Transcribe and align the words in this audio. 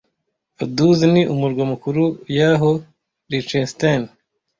Vaduz 0.57 0.99
ni 1.13 1.21
umurwa 1.33 1.63
mukuru 1.71 2.03
yaho 2.37 2.69
Liechtenstein 3.29 4.01